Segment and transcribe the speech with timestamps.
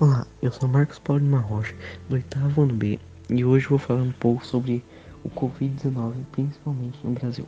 [0.00, 1.74] Olá, eu sou Marcos Paulo de Marrocha,
[2.08, 2.98] do oitavo ano B,
[3.28, 4.82] e hoje vou falar um pouco sobre
[5.22, 7.46] o Covid-19, principalmente no Brasil.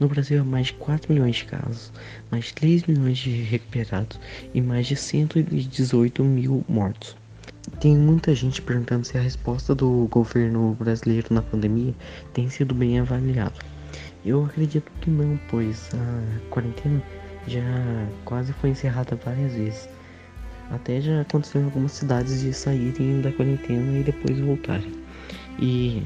[0.00, 1.92] No Brasil há mais de 4 milhões de casos,
[2.30, 4.18] mais de 3 milhões de recuperados
[4.54, 7.18] e mais de 118 mil mortos.
[7.80, 11.94] Tem muita gente perguntando se a resposta do governo brasileiro na pandemia
[12.32, 13.60] tem sido bem avaliada.
[14.24, 17.02] Eu acredito que não, pois a quarentena
[17.46, 17.60] já
[18.24, 19.86] quase foi encerrada várias vezes
[20.70, 24.92] até já aconteceu em algumas cidades de saírem da quarentena e depois voltarem.
[25.58, 26.02] E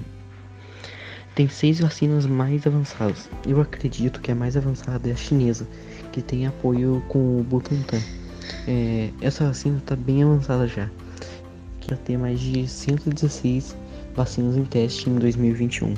[1.34, 3.28] tem seis vacinas mais avançadas.
[3.46, 5.66] Eu acredito que a mais avançada é a chinesa,
[6.12, 8.00] que tem apoio com o Butantan.
[8.66, 10.90] É, essa vacina está bem avançada já.
[11.88, 13.76] Já tem mais de 116
[14.14, 15.94] vacinas em teste em 2021.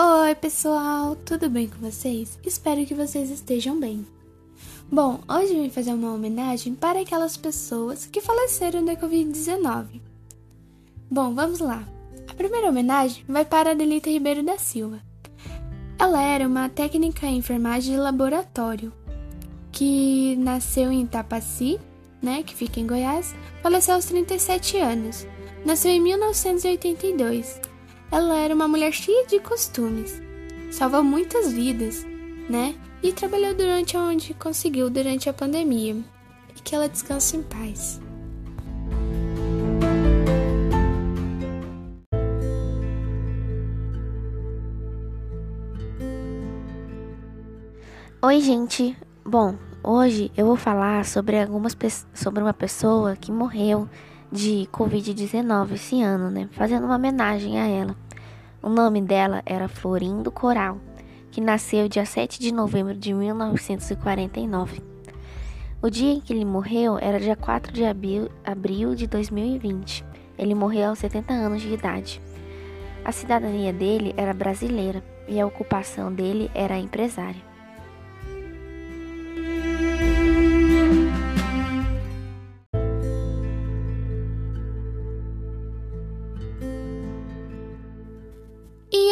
[0.00, 2.38] Oi, pessoal, tudo bem com vocês?
[2.46, 4.06] Espero que vocês estejam bem.
[4.88, 10.00] Bom, hoje eu vim fazer uma homenagem para aquelas pessoas que faleceram da Covid-19.
[11.10, 11.82] Bom, vamos lá.
[12.30, 15.00] A primeira homenagem vai para Adelita Ribeiro da Silva.
[15.98, 18.92] Ela era uma técnica em enfermagem de laboratório
[19.72, 21.76] que nasceu em Itapaci,
[22.22, 25.26] né, que fica em Goiás, faleceu aos 37 anos.
[25.64, 27.67] Nasceu em 1982
[28.10, 30.20] ela era uma mulher cheia de costumes,
[30.70, 32.06] salvou muitas vidas,
[32.48, 32.74] né?
[33.02, 35.96] E trabalhou durante onde conseguiu durante a pandemia.
[36.56, 38.00] E que ela descanse em paz.
[48.20, 48.96] Oi, gente.
[49.24, 51.76] Bom, hoje eu vou falar sobre algumas
[52.12, 53.88] sobre uma pessoa que morreu
[54.30, 56.48] de Covid-19 esse ano, né?
[56.52, 57.96] Fazendo uma homenagem a ela.
[58.62, 60.78] O nome dela era Florindo Coral,
[61.30, 64.82] que nasceu dia 7 de novembro de 1949.
[65.80, 70.04] O dia em que ele morreu era dia 4 de abril, abril de 2020.
[70.36, 72.20] Ele morreu aos 70 anos de idade.
[73.04, 77.47] A cidadania dele era brasileira e a ocupação dele era empresária.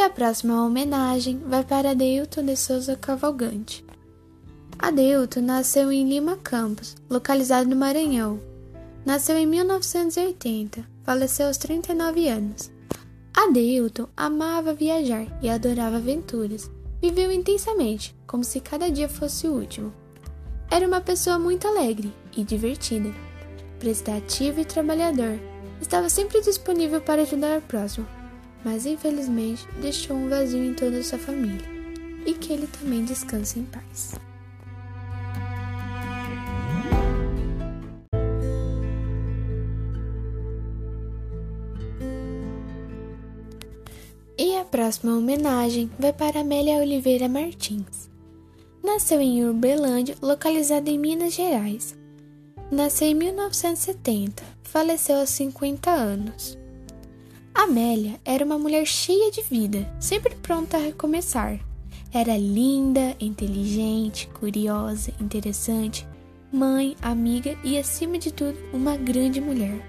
[0.06, 3.84] A próxima homenagem vai para Adeilton de Souza Cavalgante.
[4.78, 8.40] Adeilton nasceu em Lima Campos, localizado no Maranhão.
[9.04, 12.70] Nasceu em 1980, faleceu aos 39 anos.
[13.34, 16.70] Adeilton amava viajar e adorava aventuras.
[17.02, 19.92] Viveu intensamente, como se cada dia fosse o último.
[20.70, 23.12] Era uma pessoa muito alegre e divertida,
[23.80, 25.36] prestativo e trabalhador.
[25.80, 28.06] Estava sempre disponível para ajudar o próximo,
[28.66, 31.64] mas infelizmente deixou um vazio em toda sua família
[32.26, 34.16] e que ele também descanse em paz.
[44.36, 48.10] E a próxima homenagem vai para Amélia Oliveira Martins.
[48.82, 51.96] Nasceu em Urbelândia, localizada em Minas Gerais.
[52.72, 56.65] Nasceu em 1970, faleceu aos 50 anos.
[57.56, 61.58] Amélia era uma mulher cheia de vida, sempre pronta a recomeçar.
[62.12, 66.06] Era linda, inteligente, curiosa, interessante,
[66.52, 69.80] mãe, amiga e, acima de tudo, uma grande mulher.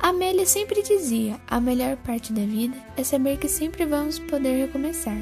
[0.00, 5.18] Amélia sempre dizia: a melhor parte da vida é saber que sempre vamos poder recomeçar.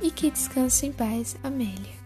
[0.00, 1.99] E que descanse em paz, Amélia.